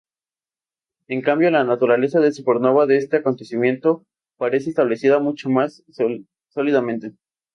En 1.09 1.21
cambio, 1.21 1.51
la 1.51 1.63
naturaleza 1.63 2.19
de 2.21 2.31
supernova 2.31 2.87
de 2.87 2.97
este 2.97 3.17
acontecimiento 3.17 4.03
parece 4.35 4.71
establecida 4.71 5.19
mucho 5.19 5.51
más 5.51 5.83
sólidamente. 6.49 7.11